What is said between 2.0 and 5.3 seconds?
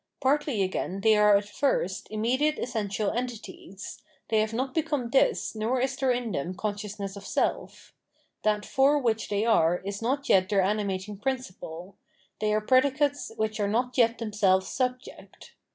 immediate essential entities: thev have not become